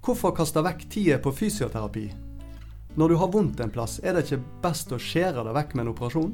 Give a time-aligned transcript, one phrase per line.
[0.00, 2.06] Hvorfor kaste vekk tida på fysioterapi?
[2.96, 5.82] Når du har vondt en plass, er det ikke best å skjære det vekk med
[5.84, 6.30] en operasjon?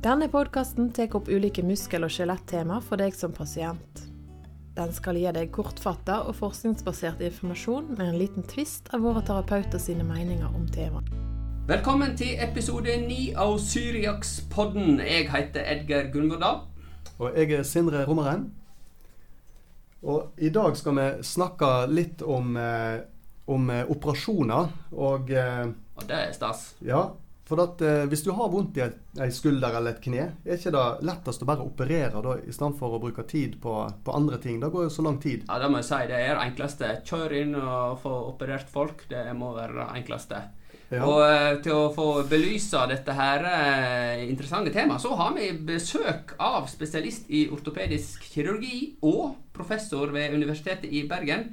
[0.00, 4.00] Denne podkasten tar opp ulike muskel- og skjelettema for deg som pasient.
[4.78, 9.82] Den skal gi deg kortfatta og forskningsbasert informasjon med en liten tvist av våre terapeuter
[9.82, 11.12] sine meninger om temaet.
[11.68, 15.02] Velkommen til episode 9 av Syriakspodden.
[15.04, 16.64] Jeg heter Edgar Gunvordal.
[17.18, 18.48] Og jeg er Sindre Rommeren.
[20.02, 23.00] Og i dag skal vi snakke litt om, eh,
[23.50, 24.68] om eh, operasjoner.
[24.94, 25.64] Og eh,
[25.98, 26.74] Og det er stas.
[26.86, 27.08] ja,
[27.48, 30.70] for at eh, hvis du har vondt i ei skulder eller et kne, er ikke
[30.74, 33.72] det lettest å bare operere da, i stedet for å bruke tid på,
[34.04, 34.60] på andre ting?
[34.60, 35.46] Det går jo så lang tid.
[35.48, 36.00] Ja, det må jeg si.
[36.12, 36.92] Det er det enkleste.
[37.08, 39.06] Kjør inn og få operert folk.
[39.08, 40.42] Det må være det enkleste.
[40.88, 41.02] Ja.
[41.04, 46.32] Og eh, til å få belyse dette her eh, interessante temaet, så har vi besøk
[46.40, 51.50] av spesialist i ortopedisk kirurgi og professor ved Universitetet i Bergen.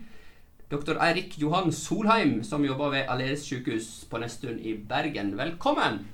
[0.72, 0.96] Dr.
[1.04, 5.36] Eirik Johan Solheim, som jobber ved Aleris sykehus på Nesttun i Bergen.
[5.38, 6.06] Velkommen!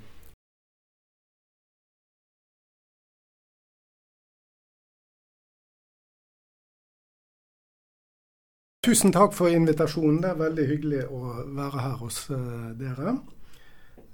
[8.82, 10.16] Tusen takk for invitasjonen.
[10.24, 11.18] Det er veldig hyggelig å
[11.54, 13.12] være her hos eh, dere.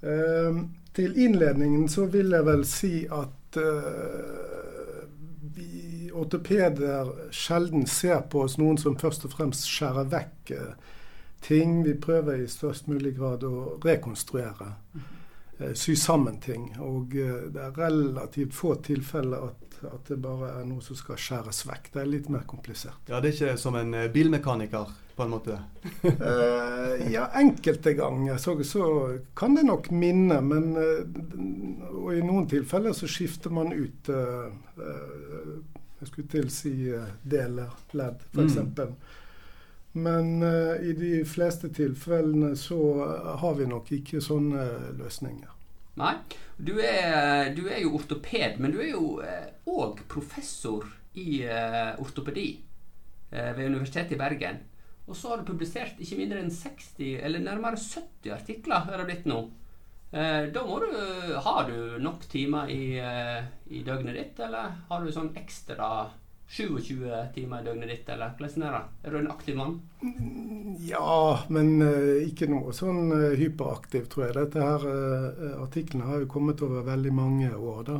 [0.05, 0.59] Eh,
[0.93, 4.99] til innledningen så vil jeg vel si at eh,
[5.55, 10.53] vi ortopeder sjelden ser på oss noen som først og fremst skjærer vekk
[11.41, 11.79] ting.
[11.87, 14.75] Vi prøver i størst mulig grad å rekonstruere.
[15.73, 16.69] sy sammen ting.
[16.77, 21.63] Og det er relativt få tilfeller at, at det bare er noe som skal skjæres
[21.67, 21.91] vekk.
[21.93, 22.99] Det er litt mer komplisert.
[23.07, 25.59] Ja, Det er ikke som en eh, bilmekaniker, på en måte.
[26.09, 28.83] Eh, ja, enkelte ganger så, så
[29.37, 31.03] kan det nok minne, men eh,
[31.93, 35.53] Og i noen tilfeller så skifter man ut eh, eh,
[36.01, 38.59] Jeg skulle til å si eh, deler, ledd, f.eks.
[38.59, 38.95] Mm.
[39.99, 42.77] Men uh, i de fleste tilfellene så
[43.41, 44.67] har vi nok ikke sånne
[44.99, 45.58] løsninger.
[45.99, 46.15] Nei.
[46.59, 49.19] Du er, du er jo ortoped, men du er jo
[49.69, 50.87] òg professor
[51.19, 52.49] i eh, ortopedi
[53.31, 54.59] eh, ved Universitetet i Bergen.
[55.09, 59.07] Og så har du publisert ikke mindre enn 60, eller nærmere 70 artikler, er det
[59.09, 59.39] blitt nå.
[60.09, 60.89] Eh, da må du
[61.45, 66.09] Har du nok timer i, eh, i døgnet ditt, eller har du sånn ekstra
[66.49, 68.85] 27 timer i døgnet ditt, eller hvordan er det?
[69.03, 69.75] Er du en aktiv mann?
[70.81, 74.37] Ja, men uh, ikke noe sånn uh, hyperaktiv, tror jeg.
[74.39, 77.83] Dette her uh, Artiklene har jo kommet over veldig mange år.
[77.85, 77.99] da.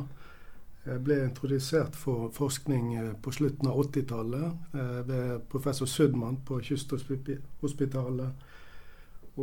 [0.90, 8.48] Jeg ble introdusert for forskning på slutten av 80-tallet ved professor Sudman på Kysthospitalet.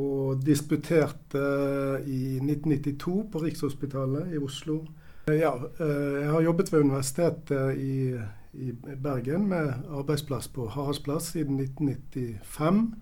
[0.00, 1.42] Og disputerte
[2.08, 4.80] i 1992 på Rikshospitalet i Oslo.
[5.30, 8.16] Ja, jeg har jobbet ved universitetet i,
[8.56, 12.94] i Bergen med arbeidsplass på Haraldsplass siden 1995.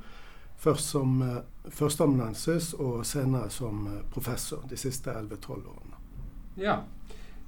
[0.59, 5.99] Først som uh, førsteamanuensis og senere som uh, professor de siste 11-12 årene.
[6.57, 6.79] Ja.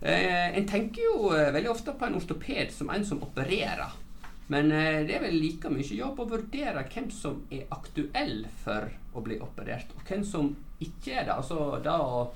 [0.01, 3.95] Eh, en tenker jo eh, veldig ofte på en ortoped som en som opererer.
[4.53, 8.91] Men eh, det er vel like mye jobb å vurdere hvem som er aktuell for
[9.17, 10.53] å bli operert, og hvem som
[10.83, 11.35] ikke er det.
[11.35, 12.27] Altså da å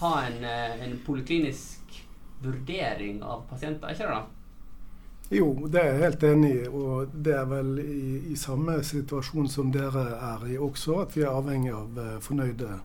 [0.00, 1.98] ha en, eh, en poliklinisk
[2.44, 4.37] vurdering av pasienter, er ikke det da?
[5.30, 6.68] Jo, det er jeg helt enig i.
[6.72, 11.24] Og det er vel i, i samme situasjon som dere er i også, at vi
[11.26, 12.78] er avhengig av uh, fornøyde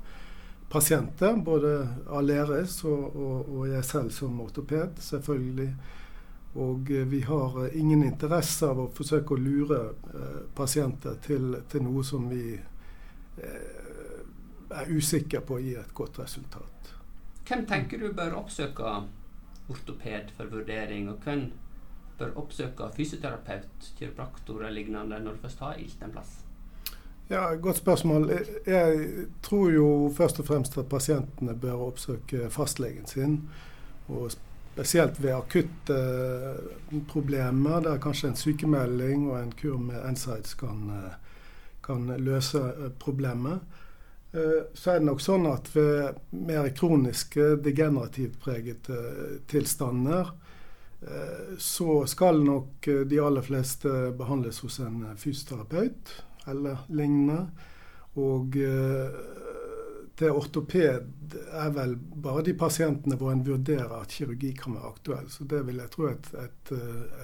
[0.74, 1.38] pasienter.
[1.40, 1.72] Både
[2.12, 5.70] Aleris og, og, og, jeg selv som ortoped, selvfølgelig.
[6.60, 9.82] Og uh, vi har uh, ingen interesse av å forsøke å lure
[10.56, 12.60] pasienter til, til, noe som vi
[14.74, 16.92] er usikre på å gi et godt resultat.
[17.48, 18.92] Hvem tenker du bør oppsøke
[19.72, 21.48] ortoped for vurdering, og hvem
[22.20, 26.40] bør oppsøke fysioterapeut, kiropraktor eller lignende når du først har ilt en plass?
[27.30, 28.32] Ja, Godt spørsmål.
[28.68, 29.08] Jeg
[29.44, 33.40] tror jo først og fremst at pasientene bør oppsøke fastlegen sin.
[34.08, 34.32] Og
[34.74, 36.00] spesielt ved akutte
[37.08, 40.92] problemer der kanskje en sykemelding og en kur med NSIDES kan,
[41.84, 42.62] kan løse
[43.00, 43.60] problemet.
[44.74, 48.98] Så er det nok sånn at ved mer kroniske, degenerativt pregede
[49.48, 50.34] tilstander
[51.60, 56.14] så skal nok de aller fleste behandles hos en fysioterapeut
[56.48, 57.42] eller lignende.
[58.20, 58.56] Og
[60.20, 65.30] til ortoped er vel bare de pasientene hvor en vurderer at kirurgi kan være aktuell.
[65.32, 66.74] Så det vil jeg tro er et, et,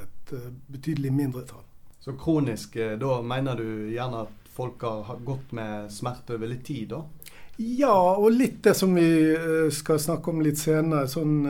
[0.03, 0.33] et,
[0.67, 1.65] betydelig mindretall.
[1.99, 6.95] Så kronisk, da mener du gjerne at folk har gått med smerte over litt tid,
[6.95, 7.03] da?
[7.59, 9.35] Ja, og litt det som vi
[9.75, 11.07] skal snakke om litt senere.
[11.11, 11.43] Sånn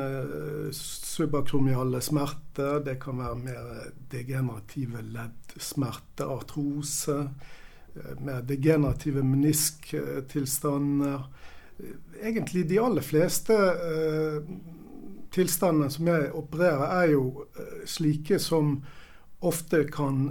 [0.73, 2.79] subakromiale smerter.
[2.85, 7.29] Det kan være mer degenerative leddsmerter, artrose.
[8.25, 11.29] Mer degenerative menisktilstander.
[12.21, 14.41] Egentlig de aller fleste eh,
[15.31, 18.79] tilstandene som jeg opererer, er jo eh, slike som
[19.45, 20.25] ofte kan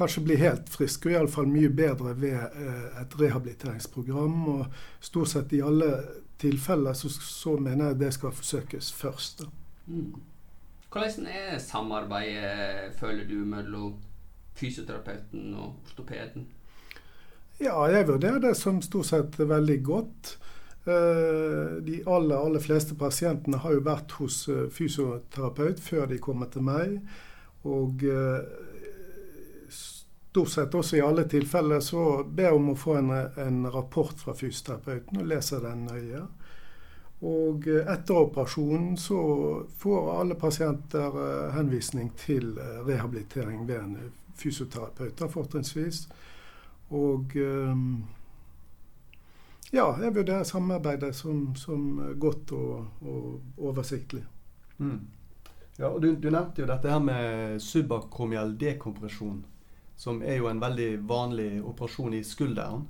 [0.00, 4.40] kanskje bli helt friske, og iallfall mye bedre ved eh, et rehabiliteringsprogram.
[4.54, 5.92] Og stort sett i alle
[6.40, 9.44] tilfeller så, så mener jeg det skal forsøkes først.
[9.86, 10.14] Mm.
[10.90, 13.94] Hvordan er samarbeidet, føler du, mellom
[14.58, 16.48] fysioterapeuten og ortopeden?
[17.60, 20.38] Ja, jeg vurderer det som stort sett veldig godt.
[20.88, 26.50] Eh, de aller, aller fleste pasientene har jo vært hos eh, fysioterapeut før de kommer
[26.50, 26.96] til meg.
[27.68, 28.02] Og
[30.30, 33.10] stort sett også i alle tilfeller så ber om å få en,
[33.44, 36.22] en rapport fra fysioterapeuten og leser den nøye.
[37.26, 39.18] Og etter operasjonen så
[39.82, 43.98] får alle pasienter eh, henvisning til eh, rehabilitering ved en
[44.40, 46.06] fysioterapeut, fortrinnsvis.
[46.96, 47.84] Og eh,
[49.74, 54.24] ja, jeg vurderer samarbeidet som, som godt og, og oversiktlig.
[54.78, 55.00] Mm.
[55.76, 59.42] Ja, og du, du, nevnte jo dette her med subakromial dekompresjon
[60.00, 62.86] som er jo en veldig vanlig operasjon i skulderen.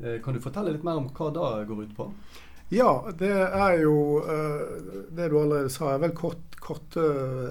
[0.00, 2.08] Eh, kan du fortelle litt mer om hva det går ut på?
[2.72, 4.62] Ja, det er jo uh,
[5.12, 7.02] Det du allerede sa, er vel kort, korte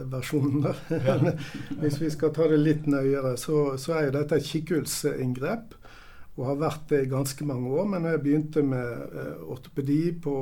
[0.10, 0.72] versjonen.
[0.90, 1.20] Ja.
[1.84, 5.78] Hvis vi skal ta det litt nøyere, så, så er jo dette et kikkhullsinngrep.
[6.40, 7.86] Og har vært det i ganske mange år.
[7.92, 10.34] Men når jeg begynte med uh, ortopedi på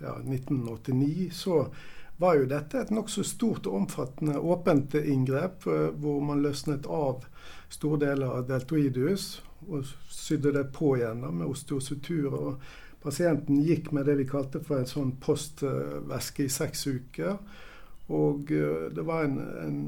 [0.00, 1.66] ja, 1989, så
[2.16, 5.66] var jo dette et nokså stort og omfattende åpent inngrep,
[6.00, 7.26] hvor man løsnet av
[7.72, 12.34] store deler av deltoidus og sydde det på igjen med osteosutur.
[12.34, 12.66] og
[13.02, 17.38] Pasienten gikk med det vi kalte for en sånn postvæske i seks uker.
[18.06, 19.78] Og uh, det var en, en,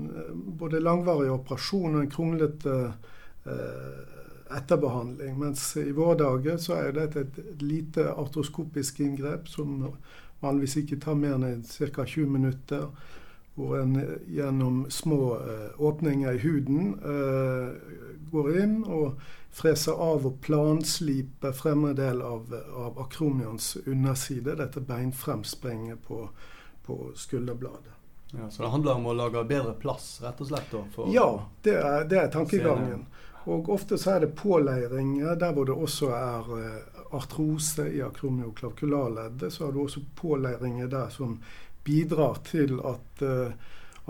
[0.59, 2.77] både langvarig operasjon og en kronglete
[3.47, 4.01] eh,
[4.59, 5.37] etterbehandling.
[5.39, 9.93] Mens i våre dager så er dette et, et lite artroskopisk inngrep som
[10.43, 12.05] vanligvis ikke tar mer enn ca.
[12.05, 12.89] 20 minutter
[13.59, 17.75] hvor en gjennom små uh, åpninger i huden uh,
[18.31, 19.19] går inn og
[19.51, 26.29] freser av og plansliper fremre del av, av akromions underside, dette beinfremspringet på,
[26.87, 27.97] på skulderbladet.
[28.31, 30.71] Ja, så det handler om å lage bedre plass, rett og slett?
[30.71, 31.29] Da, ja,
[31.67, 33.07] det er, det er tankegangen.
[33.49, 36.51] Og ofte så er det påleiringer der hvor det også er
[37.17, 39.51] artrose i akromioklakularleddet.
[39.51, 41.41] Så har du også påleiringer der som
[41.89, 43.53] bidrar til at, uh,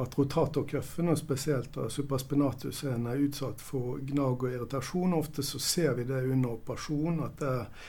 [0.03, 5.15] at rotatorkøffen, spesielt da supraspinatusen, er utsatt for gnag og irritasjon.
[5.19, 7.87] Ofte så ser vi det under operasjon, at det er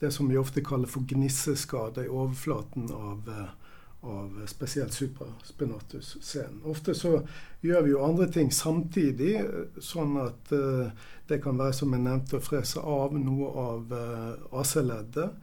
[0.00, 3.52] det som vi ofte kaller for gnisseskade i overflaten av, uh,
[4.06, 6.64] av spesielt supraspinatus-scenen.
[6.68, 7.18] Ofte så
[7.64, 9.38] gjør vi jo andre ting samtidig,
[9.80, 10.88] sånn at uh,
[11.28, 13.96] det kan være, som jeg nevnte, å frese av noe av
[14.60, 15.40] AC-leddet.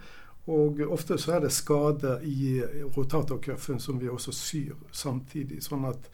[0.51, 2.60] Og ofte så er det skader i
[2.95, 5.62] rotatorcuffen som vi også syr samtidig.
[5.63, 6.10] Sånn at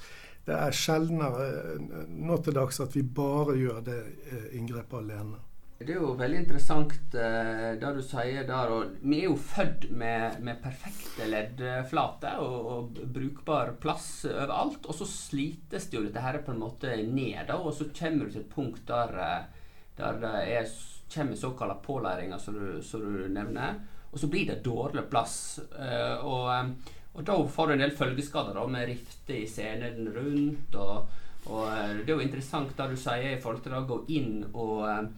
[0.46, 1.78] det er sjeldnere
[2.10, 4.00] nå til dags at vi bare gjør det
[4.30, 5.40] eh, inngrepet alene.
[5.80, 8.72] Det er jo veldig interessant eh, det du sier der.
[8.74, 14.90] og Vi er jo født med, med perfekte leddflater og, og, brukbar plass overalt.
[14.90, 18.28] Og så slites det jo dette her på en måte ned, da, og så kommer
[18.28, 19.70] du til et punkt der, eh,
[20.02, 20.74] der det er,
[21.14, 23.80] kommer såkalte pålæringer, som du, som du nevner
[24.12, 25.60] og så blir det dårlig plass.
[25.76, 26.70] Uh, og, eh,
[27.14, 30.76] og, da får du en del følgeskader da, med rifter i scenen rundt.
[30.76, 31.10] Og,
[31.46, 34.34] og, eh, det er jo interessant det du sier i forhold til å gå inn
[34.50, 35.12] og,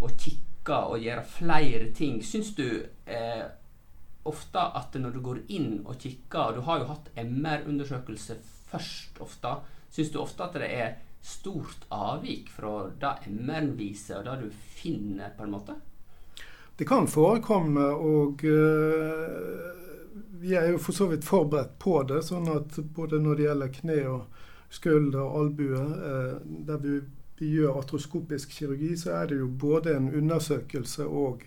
[0.00, 2.20] og kikke og gjøre flere ting.
[2.24, 2.66] Syns du
[3.04, 3.44] eh,
[4.28, 8.38] ofte at når du går inn og kikker og Du har jo hatt MR-undersøkelse
[8.70, 9.54] først ofte.
[9.90, 14.60] Syns du ofte at det er stort avvik fra det MR-en viser, og det du
[14.80, 15.76] finner, på en måte?
[16.80, 22.22] Det kan forekomme, og uh, vi er jo for så vidt forberedt på det.
[22.24, 26.38] Sånn at både når det gjelder kne og skulder og albue, uh,
[26.70, 27.00] der vi,
[27.40, 31.44] gjør atroskopisk kirurgi, så er det jo både en undersøkelse og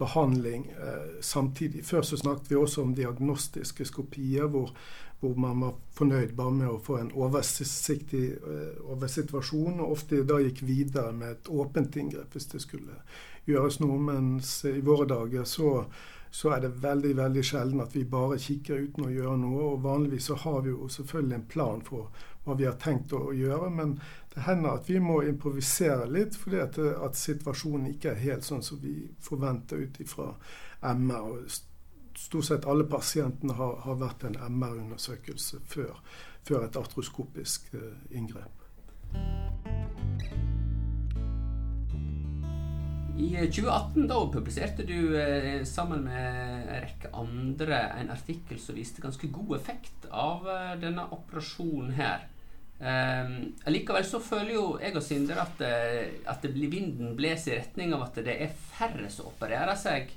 [0.00, 1.84] behandling uh, samtidig.
[1.84, 4.72] Før så snakket vi også om diagnostiske skopier, hvor,
[5.20, 8.24] hvor man var fornøyd bare med å få en oversiktig
[8.88, 13.02] over situasjonen, og ofte da gikk videre med et åpent inngrep hvis det skulle
[13.46, 13.98] gjøres noe.
[14.00, 15.84] Mens i våre dager så,
[16.30, 19.70] så, er det veldig veldig sjelden at vi bare kikker uten å gjøre noe.
[19.72, 23.32] Og vanligvis så har vi jo selvfølgelig en plan for hva vi har tenkt å
[23.36, 23.70] gjøre.
[23.70, 23.96] Men
[24.34, 28.64] det hender at vi må improvisere litt fordi at, at situasjonen ikke er helt sånn
[28.66, 30.32] som vi forventer ut ifra
[30.94, 31.28] MR.
[31.36, 31.60] og
[32.12, 35.96] Stort sett alle pasientene har, har vært en MR-undersøkelse før,
[36.44, 38.66] før, et artroskopisk uh, inngrep.
[43.22, 49.02] I 2018 da publiserte du eh, sammen med en rekke andre en artikkel som viste
[49.04, 52.24] ganske god effekt av eh, denne operasjonen her.
[52.82, 57.94] Um, likevel så føler jo jeg og Sindre at, eh, at vinden blåser i retning
[57.94, 60.10] av at det er færre som opererer seg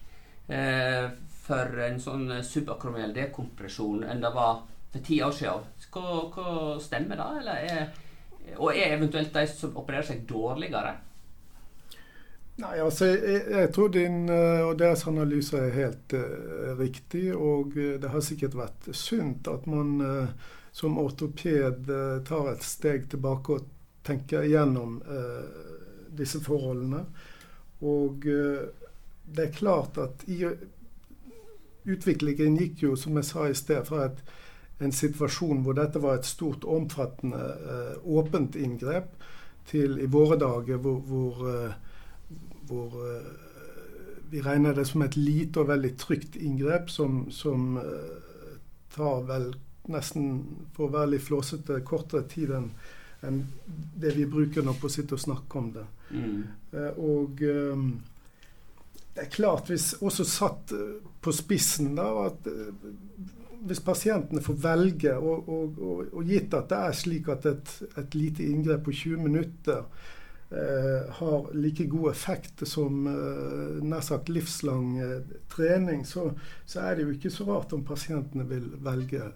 [0.50, 1.12] uh,
[1.46, 5.70] for en sånn subakromiell dekompresjon enn det var for ti år siden.
[5.94, 8.06] Hva, hva stemmer da, eller er,
[8.56, 10.98] og er eventuelt de som opererer seg dårligere?
[12.56, 17.28] Nei, altså jeg, jeg, tror din eh, og deres analyse er helt uh, riktig.
[17.36, 21.90] Og uh, det har sikkert vært sunt at man uh, som ortoped
[22.28, 23.68] tar et steg tilbake og
[24.04, 24.98] tenker gjennom
[26.20, 27.00] disse forholdene.
[27.80, 30.42] Og det er klart at i
[31.88, 34.20] utviklingen gikk jo, som jeg sa i sted, fra et,
[34.84, 37.40] en situasjon hvor dette var et stort, omfattende,
[38.04, 39.16] åpent inngrep,
[39.72, 41.72] til i våre dager hvor, hvor
[42.69, 43.29] hvor eh,
[44.31, 48.57] vi regner det som et lite og veldig trygt inngrep som, som eh,
[48.95, 49.51] tar vel
[49.91, 50.39] nesten,
[50.74, 52.69] for å være litt flåsete, kortere tid enn
[53.25, 53.39] en
[53.98, 55.86] det vi bruker nå på å sitte og snakke om det.
[56.13, 56.41] Mm.
[56.77, 57.39] Eh, og
[59.15, 60.74] det er klart, hvis også satt
[61.24, 62.45] på spissen, da, at
[63.65, 67.72] hvis pasientene får velge, og, og, og, og, gitt at det er slik at et,
[67.98, 69.81] et lite inngrep på 20 minutter
[70.50, 76.30] har like god effekt som eh, nær sagt livslang eh, trening, så,
[76.66, 79.32] så, er det jo ikke så rart om pasientene vil velge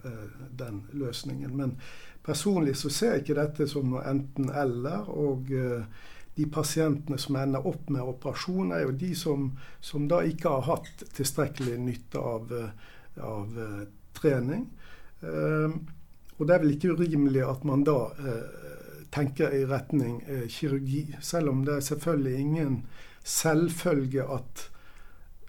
[0.56, 1.56] den løsningen.
[1.56, 1.74] Men
[2.22, 5.10] personlig så ser jeg ikke dette som noe enten-eller.
[5.10, 5.50] og
[6.36, 9.50] de pasientene som ender opp med operasjon, er jo de som,
[9.82, 12.52] som da ikke har hatt tilstrekkelig nytte av,
[13.18, 13.58] av
[14.16, 14.62] trening.
[16.38, 17.98] og det er vel ikke urimelig at man da
[19.10, 21.16] tenker i retning eh, kirurgi.
[21.20, 22.82] Selv om det er selvfølgelig ingen
[23.24, 24.70] selvfølge at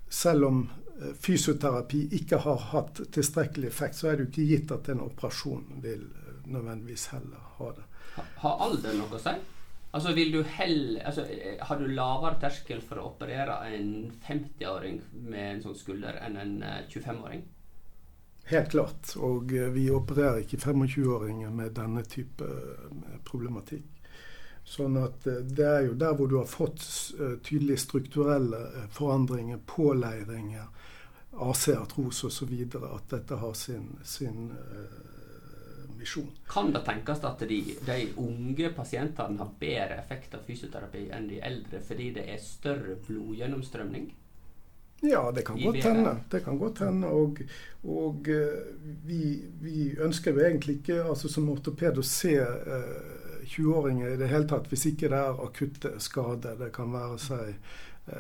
[0.10, 0.70] selv om
[1.02, 5.06] eh, fysioterapi ikke har hatt tilstrekkelig effekt, så er det jo ikke gitt at en
[5.06, 7.88] operasjon vil eh, nødvendigvis heller ha det.
[8.44, 9.36] Har alder noe å si?
[9.92, 15.02] Altså, vil du helle altså, eh, Har du lavere terskel for å operere en 50-åring
[15.28, 16.54] med en sånn skulder enn en
[16.92, 17.44] 25-åring?
[18.44, 19.16] Helt klart.
[19.16, 23.88] Og eh, vi opererer ikke 25-åringer med denne type eh, problematikk.
[24.68, 26.84] Sånn at eh, det er jo der hvor du har fått
[27.46, 30.68] tydelige strukturelle forandringer, påleiringer,
[31.32, 34.50] AC-artrose osv., at dette har sin, sin
[35.96, 36.28] misjon.
[36.50, 41.40] Kan det tenkes at de, de, unge pasientene har bedre effekt av fysioterapi enn de
[41.40, 44.10] eldre fordi det er større blodgjennomstrømning?
[45.02, 46.18] Ja, det kan godt hende.
[46.32, 47.08] Det kan godt hende.
[47.08, 47.42] Og,
[47.84, 48.36] og uh,
[49.06, 54.28] vi, vi, ønsker jo egentlig ikke altså som ortoped å se eh, 20-åringer i det
[54.30, 56.56] hele tatt hvis ikke det er akutte skader.
[56.60, 57.56] Det kan være seg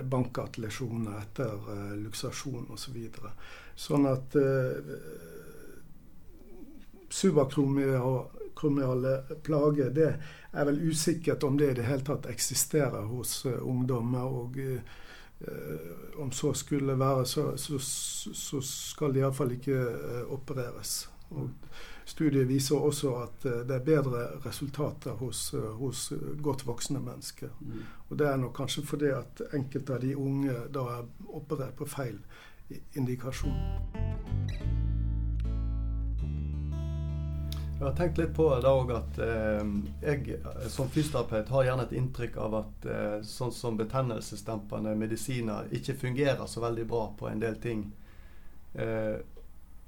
[0.09, 2.97] bankatlesjoner etter eh, luksasjon osv.
[3.75, 4.75] Så sånn at eh,
[7.11, 10.13] subakromiale plager, det
[10.51, 14.25] er vel usikkert om det i det hele tatt eksisterer hos ungdommer.
[14.25, 14.81] og Eh,
[16.21, 17.79] om så skulle være, så, så,
[18.33, 21.09] så skal de iallfall ikke eh, opereres.
[21.31, 21.49] Og
[22.05, 27.49] studiet viser også at eh, det er bedre resultater hos, hos godt voksne mennesker.
[27.59, 27.83] Mm.
[28.09, 31.89] Og det er nok kanskje fordi at enkelte av de unge da er operert på
[31.89, 32.19] feil
[32.95, 33.57] indikasjon.
[37.81, 39.69] Jeg har tenkt litt på det òg at eh,
[40.05, 40.35] jeg
[40.69, 46.45] som fysioterapeut har gjerne et inntrykk av at eh, sånn som betennelsesdempende medisiner ikke fungerer
[46.45, 47.87] så veldig bra på en del ting.
[48.77, 49.15] Eh,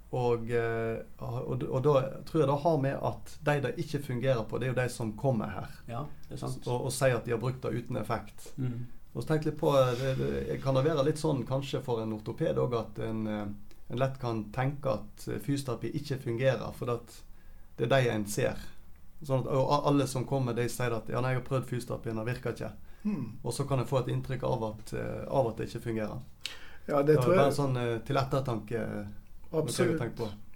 [0.09, 1.93] og, eh, og, og, da
[2.25, 4.85] tror jeg det har med at de det ikke fungerer på, det er jo de
[4.95, 5.75] som kommer her.
[5.89, 6.65] Ja, det sant.
[6.65, 8.47] Og, og sier at de har brukt det uten effekt.
[8.57, 8.87] Mm.
[9.13, 12.17] Og så tenkte litt på, det, det, Kan det være litt sånn kanskje for en
[12.17, 13.45] ortoped òg at en, eh,
[13.85, 16.73] en, lett kan tenke at fysioterapi ikke fungerer?
[16.73, 17.21] for at
[17.77, 18.59] det er de en ser.
[19.23, 22.17] Sånn at, og alle som kommer, de sier at ja, nei, 'jeg har prøvd fysioterapien,
[22.17, 22.71] det virker ikke'.
[23.03, 23.39] Hmm.
[23.43, 26.19] Og så kan jeg få et inntrykk av at, uh, av at det ikke fungerer.
[26.87, 27.39] Ja, det, tror jeg.
[27.39, 28.83] Bare sånn uh, til ettertanke.
[29.53, 30.01] Absolutt.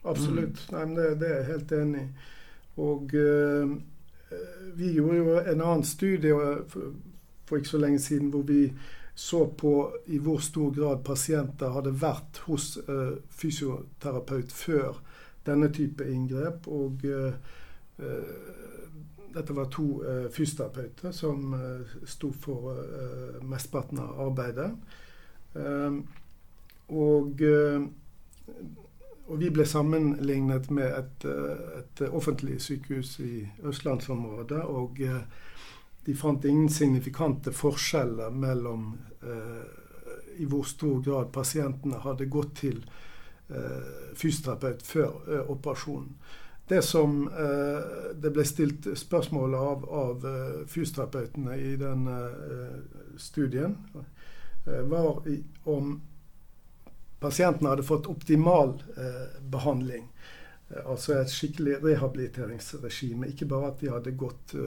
[0.03, 0.71] Absolutt.
[0.71, 0.77] Mm.
[0.77, 2.09] Nei, men det, det, er jeg helt enig i.
[2.77, 3.77] Og øh,
[4.77, 6.33] vi gjorde jo en annen studie
[6.69, 6.93] for,
[7.45, 8.71] for ikke så lenge siden hvor vi
[9.17, 9.73] så på
[10.13, 14.99] i hvor stor grad pasienter hadde vært hos øh, fysioterapeut før
[15.47, 16.67] denne type inngrep.
[16.67, 17.33] Og uh,
[19.33, 21.55] dette var to uh, fysioterapeuter som
[22.05, 22.77] sto for
[23.45, 24.71] mesteparten av arbeidet.
[26.87, 27.41] og,
[29.27, 34.61] og vi ble sammenlignet med et, et offentlig sykehus i østlandsområdet.
[34.61, 35.01] og
[36.05, 38.93] de fant ingen signifikante forskjeller mellom
[40.37, 42.81] i hvor stor grad pasientene hadde gått til
[44.17, 46.17] fysioterapeut før operasjonen.
[46.67, 47.21] Det som
[48.19, 50.25] det ble stilt spørsmål av, av
[50.67, 52.03] fysioterapeutene i den
[53.23, 53.77] studien,
[54.91, 55.21] var
[55.63, 55.93] om
[57.23, 58.75] pasientene hadde fått optimal
[59.47, 60.09] behandling.
[60.83, 63.31] Altså et skikkelig rehabiliteringsregime.
[63.31, 64.57] Ikke bare at de hadde gått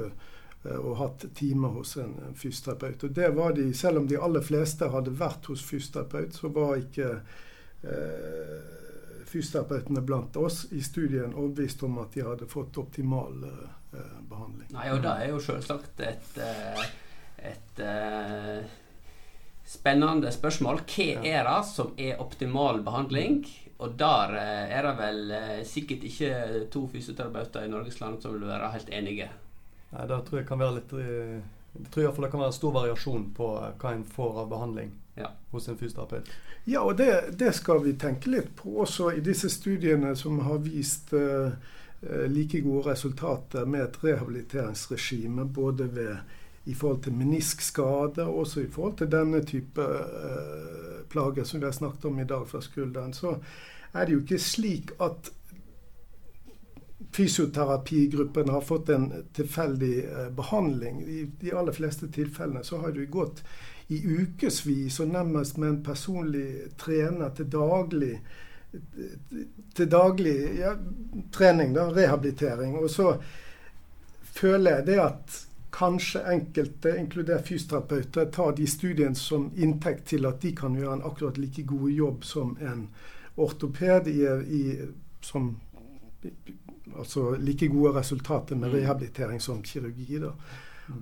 [0.64, 3.04] og hatt time hos en fysioterapeut.
[3.04, 6.76] Og det var de, Selv om de aller fleste hadde vært hos fysioterapeut, så var
[6.76, 7.20] ikke
[7.82, 14.68] eh, fysioterapeutene blant oss i studien overbevist om at de hadde fått optimal eh, behandling.
[14.74, 17.82] Nei, og det er jo selvsagt et, et, et
[19.70, 20.82] spennende spørsmål.
[20.90, 23.44] Hva er det som er optimal behandling?
[23.80, 26.32] Og der eh, er det vel eh, sikkert ikke
[26.72, 29.30] to fysioterapeuter i Norges land som vil være helt enige.
[29.90, 31.38] Nei, det tror jeg kan være litt eh,
[31.78, 33.48] Jeg tror iallfall det kan være stor variasjon på
[33.80, 35.36] hva en får av behandling ja.
[35.50, 36.30] hos en fysioterapeut.
[36.64, 40.60] Ja, og det, det, skal vi tenke litt på også i disse studiene som har
[40.64, 41.50] vist uh,
[42.28, 46.16] like gode resultater med et rehabiliteringsregime både ved
[46.68, 51.66] i forhold til meniskskade, og også i forhold til denne type uh, plager som vi
[51.66, 53.36] har snakket om i dag fra skulderen, så
[53.92, 55.32] er det jo ikke slik at
[57.16, 60.04] fysioterapigruppen har fått en tilfeldig
[60.36, 61.00] behandling.
[61.02, 63.42] I de aller fleste tilfellene så har du gått
[63.90, 66.46] i ukevis og nærmest med en personlig
[66.78, 68.14] trener til daglig
[69.74, 70.74] til daglig ja,
[71.34, 72.76] trening, da, rehabilitering.
[72.78, 73.16] Og så
[74.22, 75.38] føler jeg det at
[75.74, 81.06] kanskje enkelte, inkludert fysioterapeuter, tar de studiene som inntekt til at de kan gjøre en
[81.06, 82.88] akkurat like god jobb som en
[83.36, 84.62] ortoped i, i
[85.20, 85.56] som
[86.98, 88.74] Altså like gode resultater med mm.
[88.74, 90.18] rehabilitering som kirurgi.
[90.18, 90.32] da.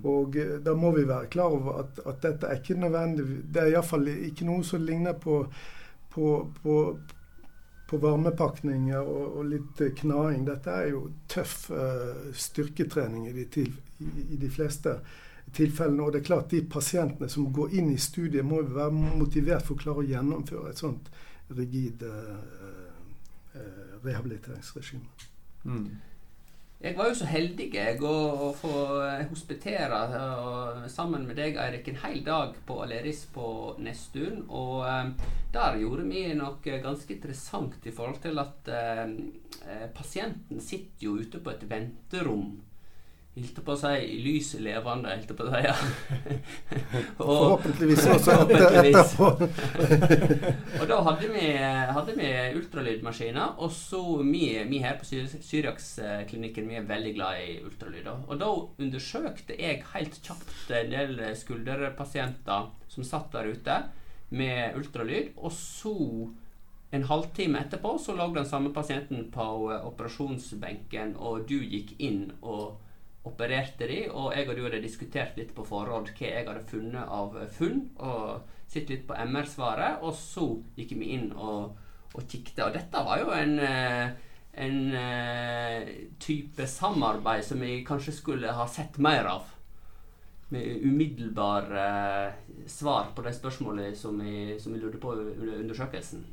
[0.03, 3.61] Og eh, da må vi være klar over at, at dette er ikke nødvendig Det
[3.61, 5.41] er iallfall ikke noe som ligner på,
[6.13, 6.75] på, på,
[7.89, 10.45] på varmepakninger og, og, litt knaing.
[10.47, 14.99] Dette er jo tøff uh, styrketrening i de, til, i, i de, fleste
[15.55, 16.05] tilfellene.
[16.05, 19.65] Og det er klart de pasientene som går inn i studiet, må jo være motivert
[19.65, 21.09] for å klare å gjennomføre et sånt
[21.57, 22.37] rigid uh,
[23.55, 25.27] uh, rehabiliteringsregime.
[25.65, 25.89] Mm.
[26.79, 28.69] Jeg var jo så heldig jeg å få
[29.27, 29.97] hospitere
[30.87, 33.47] sammen med deg, Eirik, en hel dag på Aleris på
[33.83, 34.45] Nesttun.
[34.47, 35.09] Og eh,
[35.51, 39.03] der gjorde vi noe ganske interessant i forhold til at eh,
[39.67, 42.55] eh pasienten sitter jo ute på et venterom
[43.37, 45.59] Hilste på å si lys levende, hilste på å si.
[45.61, 45.75] Ja.
[47.21, 48.33] og, Forhåpentligvis også
[48.81, 49.29] etterpå.
[50.79, 51.43] og da hadde vi,
[51.93, 57.55] hadde vi ultralydmaskiner, og så vi, vi her på Syriaksklinikken vi er veldig glad i
[57.61, 58.09] ultralyd.
[58.17, 58.49] Og da
[58.81, 63.79] undersøkte jeg helt kjapt en del skulderpasienter som satt der ute
[64.33, 65.95] med ultralyd, og så
[66.89, 72.79] en halvtime etterpå så lå den samme pasienten på operasjonsbenken, og du gikk inn og
[73.27, 77.11] opererte de, og jeg og du hadde diskutert litt på forhånd hva jeg hadde funnet
[77.11, 81.75] av funn, og sett litt på MR-svaret, og så gikk vi inn og,
[82.13, 82.63] og kikket.
[82.67, 84.33] Og dette var jo en, eh,
[84.65, 89.55] en eh, type samarbeid som vi kanskje skulle ha sett mer av.
[90.49, 96.23] Med umiddelbar uh, svar på de spørsmålene som vi, som vi lurte på under undersøkelsen.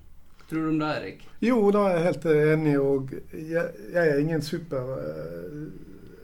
[0.48, 1.26] Tror du om det, Erik?
[1.44, 2.72] Jo, da er jeg helt enig.
[2.80, 4.88] Og jeg, jeg er ingen super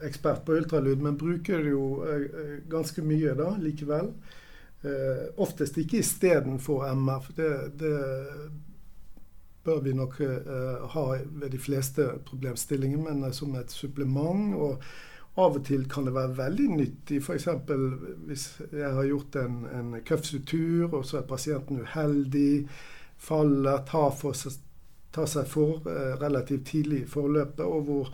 [0.07, 4.13] ekspert på ultralyd, men bruker det jo eh, eh, ganske mye da likevel.
[4.83, 7.95] Eh, oftest ikke istedenfor MR, det, det,
[9.63, 14.55] bør vi nok eh, ha ved de fleste problemstillinger, men eh, som et supplement.
[14.57, 14.83] og
[15.41, 17.47] av og til kan det være veldig nyttig, f.eks.
[18.29, 22.67] hvis jeg har gjort en, en køffsutur, og så er pasienten uheldig,
[23.17, 24.37] faller, tar, for,
[25.15, 28.13] tar seg for eh, relativt tidlig i forløpet, og hvor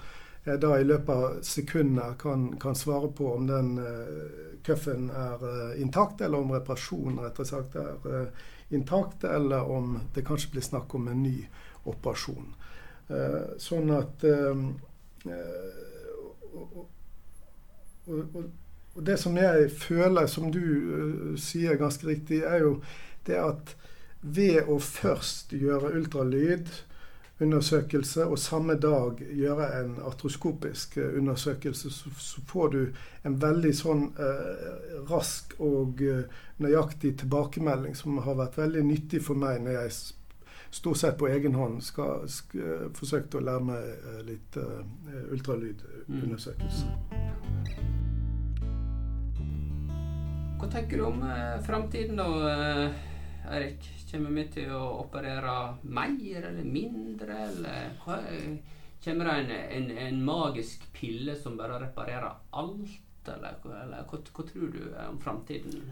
[0.48, 5.42] jeg da i løpet av sekunder kan, kan svare på om den uh, cuffen er
[5.44, 10.66] uh, intakt, eller om reparasjonen og sagt er uh, intakt, eller om det kanskje blir
[10.66, 11.36] snakk om en ny
[11.88, 12.54] operasjon.
[13.08, 14.24] Uh, sånn at
[16.58, 16.86] og,
[18.08, 22.78] og, og, det som jeg føler, som du sier ganske riktig, er jo
[23.26, 23.74] det at
[24.20, 26.70] ved å først gjøre ultralyd
[27.40, 32.80] undersøkelse, og samme dag gjøre en artroskopisk eh, undersøkelse, så, får du
[33.26, 36.24] en veldig sånn eh, rask og eh,
[36.58, 39.90] nøyaktig tilbakemelding som har vært veldig nyttig for meg når jeg
[40.70, 43.82] stort sett på egen hånd skal, skal, eh, forsøkte å lære meg
[44.28, 44.82] litt uh,
[45.32, 46.86] ultralydundersøkelse.
[50.58, 52.88] Hva tenker du om eh, framtiden og eh,
[53.50, 53.88] Eirik?
[54.08, 58.20] Kommer vi til å operere mer eller mindre, eller hva?
[59.04, 64.46] Kommer det en, en, en magisk pille som bare reparerer alt, eller, eller hva, hva
[64.48, 65.84] tror du om framtiden?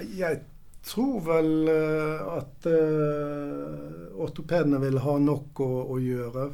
[0.00, 0.42] Jeg
[0.84, 6.48] tror vel uh, at uh, ortopedene vil ha nok å, å, gjøre.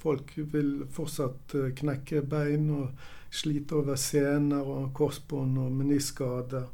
[0.00, 6.66] Folk vil fortsatt uh, knekke bein og slite over sener og korsbånd og meniskskader.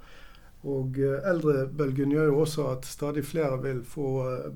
[0.67, 4.09] Og eldrebølgen gjør jo også at stadig flere vil få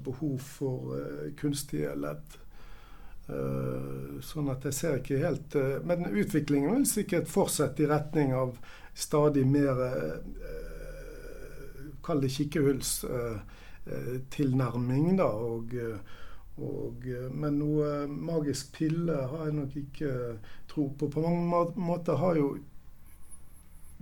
[0.02, 0.96] behov for
[1.38, 2.34] kunstige ledd.
[4.26, 5.54] Sånn at jeg ser ikke helt
[5.86, 8.56] Men utviklingen vil sikkert fortsette i retning av
[8.98, 9.84] stadig mer
[12.02, 15.10] kall det kikkehullstilnærming.
[15.10, 15.74] Eh, da, og,
[16.60, 20.10] og, men noe magisk pille har jeg nok ikke
[20.70, 21.04] tro på.
[21.10, 21.44] På mange
[21.80, 22.48] måter har jo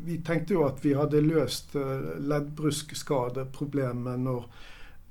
[0.04, 4.44] Vi tenkte jo at vi hadde løst eh, leddbruskskadeproblemet når,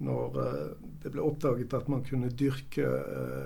[0.08, 0.67] når eh,
[1.04, 2.88] det ble oppdaget at man kunne dyrke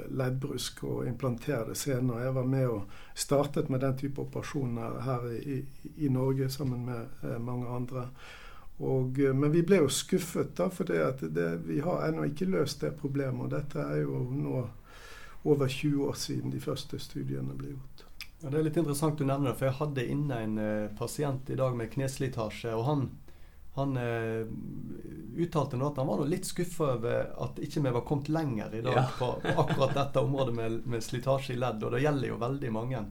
[0.10, 2.26] leddbrusk og implantere det senere.
[2.28, 2.82] Jeg var med og
[3.16, 5.64] startet med den type operasjoner her i,
[5.98, 8.10] i Norge sammen med mange andre.
[8.82, 10.90] Og, eh, men vi ble jo skuffet, da, for
[11.68, 13.46] vi har ennå ikke løst det problemet.
[13.46, 14.64] Og dette er jo nå
[15.44, 17.91] over 20 år siden de første studiene ble gjort.
[18.42, 21.50] Ja, det er litt interessant du nevner det, for jeg hadde inne en uh, pasient
[21.54, 22.74] i dag med kneslitasje.
[22.76, 23.10] og han
[23.74, 24.48] han uh,
[25.38, 28.82] uttalte nå at han var litt skuffa over at ikke vi var kommet lenger i
[28.84, 29.06] dag ja.
[29.16, 31.84] på, på, akkurat dette området med, med, slitasje i ledd.
[31.84, 33.06] Og det gjelder jo veldig mange.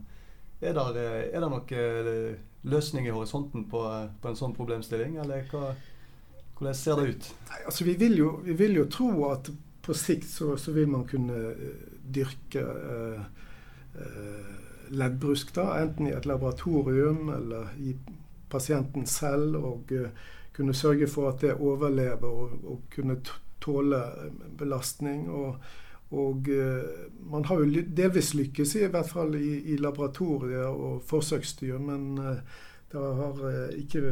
[0.60, 1.86] Er det, er det noe
[2.68, 3.80] løsning i horisonten på,
[4.20, 5.72] på en sånn problemstilling, eller hva,
[6.58, 7.28] hvordan ser det ut?
[7.48, 9.48] Nei, altså vi vil, jo, vi vil jo tro at
[9.80, 13.22] på sikt så, så vil man kunne uh, dyrke uh,
[13.96, 14.58] uh,
[14.90, 17.94] leddbrusk, da, enten i et laboratorium eller i
[18.50, 19.92] pasienten selv, og
[20.56, 23.20] kunne sørge for at det overlever og, og kunne
[23.60, 24.02] tåle
[24.58, 25.30] belastning.
[25.30, 25.56] og
[26.10, 26.48] og
[27.30, 32.16] man har jo delvis lykkes, i hvert fall i, i laboratorier og forsøksdyr, men
[32.90, 34.02] det har ikke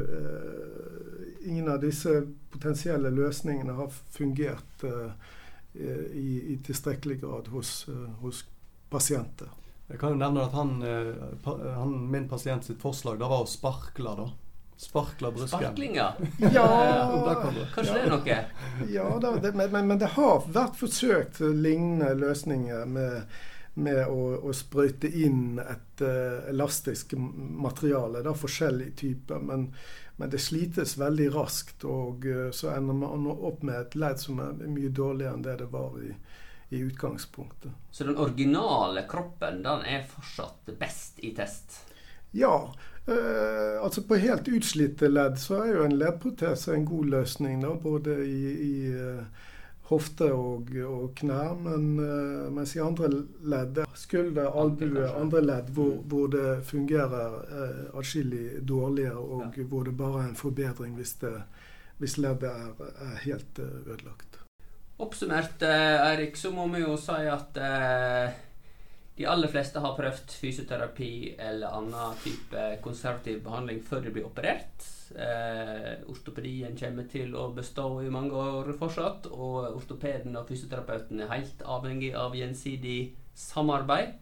[1.48, 2.10] Ingen av disse
[2.52, 4.82] potensielle løsningene har fungert
[5.74, 7.88] i, i tilstrekkelig grad hos,
[8.20, 8.42] hos,
[8.90, 9.48] pasienter.
[9.88, 10.74] Jeg kan jo nevne at han,
[11.44, 14.12] han, min pasient sitt forslag da var å sparkle.
[14.18, 14.26] da
[14.78, 15.48] Sparkla brysken.
[15.48, 16.12] Sparklinger?
[16.52, 18.36] Ja, Kanskje det er noe?
[18.88, 19.06] Ja,
[19.42, 23.40] det, men, men, det har vært forsøkt lignende løsninger med,
[23.74, 28.22] med å, å, sprøyte inn et uh, elastisk materiale.
[28.22, 29.42] Det er forskjellige typer.
[29.50, 29.66] Men,
[30.14, 34.38] men, det slites veldig raskt, og uh, så ender man opp med et ledd som
[34.46, 36.14] er mye dårligere enn det det var i,
[36.68, 37.72] i utgangspunktet.
[37.90, 41.80] Så den originale kroppen den er fortsatt best i test?
[42.30, 42.74] Ja.
[43.06, 47.62] Eh, altså På helt utslitte ledd så er jo en leddprotese en god løsning.
[47.64, 49.46] Da, både i, i uh,
[49.88, 51.54] hofte og, og knær.
[51.62, 53.08] Men eh, mens i andre
[53.48, 59.68] ledd, skulder, albue, andre ledd, hvor, hvor det fungerer eh, atskillig dårligere, og ja.
[59.70, 61.34] hvor det bare er en forbedring hvis, det,
[62.02, 64.27] hvis leddet er, er helt ødelagt.
[64.98, 67.58] Oppsummert, Eirik, så må vi jo si at
[69.18, 74.84] de aller fleste har prøvd fysioterapi eller annen type konservativ behandling før de blir operert.
[75.16, 81.32] Eh, ortopedien kommer til å bestå i mange år fortsatt, og ortopeden og fysioterapeuten er
[81.32, 84.14] helt avhengig av gjensidig samarbeid.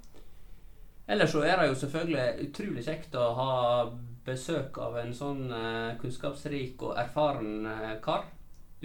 [1.12, 3.52] Ellers så er det jo selvfølgelig utrolig kjekt å ha
[4.26, 8.24] besøk av en sånn eh, kunnskapsrik og erfaren eh, kar.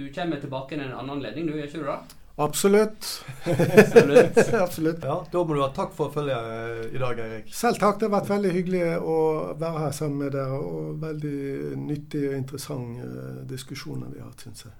[0.01, 1.99] Du kommer tilbake en annen anledning, du, gjør ikke du det?
[2.41, 3.25] Absolutt.
[3.45, 4.37] Absolutt.
[4.65, 5.03] Absolutt.
[5.03, 7.51] Ja, Da må du ha takk for følget eh, i dag, Erik.
[7.53, 7.99] Selv takk.
[7.99, 9.17] Det har vært veldig hyggelig å
[9.61, 10.57] være her sammen med dere.
[10.57, 14.73] Og veldig nyttig og interessant uh, diskusjoner vi har hatt, syns jeg.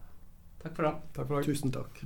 [0.63, 0.95] Takk for det.
[1.19, 1.45] Takk for det.
[1.51, 2.03] Tusen takk.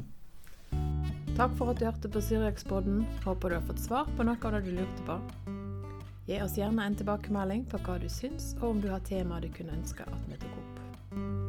[1.40, 3.04] Takk for at du hørte på Syriakspodden.
[3.24, 5.20] Håper du har fått svar på noe av det du lurte på.
[6.28, 9.54] Gi oss gjerne en tilbakemelding på hva du syns, og om du har temaer du
[9.56, 10.65] kunne ønske at vi tok opp.